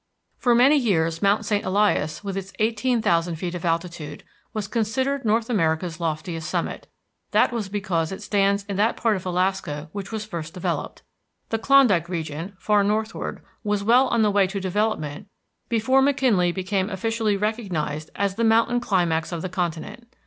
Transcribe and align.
For 0.39 0.55
many 0.55 0.77
years 0.77 1.21
Mount 1.21 1.45
St. 1.45 1.63
Elias, 1.63 2.23
with 2.23 2.35
its 2.35 2.53
eighteen 2.57 3.03
thousand 3.03 3.35
feet 3.35 3.53
of 3.53 3.63
altitude, 3.63 4.23
was 4.51 4.67
considered 4.67 5.23
North 5.25 5.47
America's 5.47 5.99
loftiest 5.99 6.49
summit. 6.49 6.87
That 7.33 7.51
was 7.51 7.69
because 7.69 8.11
it 8.11 8.23
stands 8.23 8.65
in 8.65 8.77
that 8.77 8.97
part 8.97 9.15
of 9.15 9.27
Alaska 9.27 9.89
which 9.91 10.11
was 10.11 10.25
first 10.25 10.55
developed. 10.55 11.03
The 11.49 11.59
Klondike 11.59 12.09
region, 12.09 12.55
far 12.57 12.83
northward, 12.83 13.43
was 13.63 13.83
well 13.83 14.07
on 14.07 14.23
the 14.23 14.31
way 14.31 14.47
to 14.47 14.59
development 14.59 15.27
before 15.69 16.01
McKinley 16.01 16.51
became 16.51 16.89
officially 16.89 17.37
recognized 17.37 18.09
as 18.15 18.33
the 18.33 18.43
mountain 18.43 18.79
climax 18.79 19.31
of 19.31 19.43
the 19.43 19.49
continent. 19.49 20.11